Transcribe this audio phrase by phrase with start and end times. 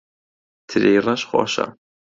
[0.67, 1.67] ترێی ڕەش خۆشە.